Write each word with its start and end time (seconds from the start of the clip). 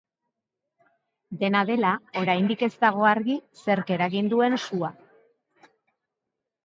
Dena 1.43 1.61
dela, 1.69 1.91
oraindik 2.23 2.65
ez 2.69 2.71
dago 2.85 3.05
argi 3.11 3.37
zerk 3.67 3.95
eragin 3.97 4.33
duen 4.35 4.57
sua. 4.63 4.91